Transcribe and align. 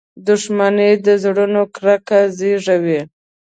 •دښمني 0.27 0.91
د 1.05 1.07
زړونو 1.23 1.61
کرکه 1.75 2.19
زیږوي. 2.37 3.01